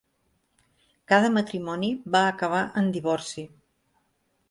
Cada 1.11 1.29
matrimoni 1.35 1.91
va 2.17 2.25
acabar 2.33 2.65
en 2.83 2.93
divorci. 2.99 3.49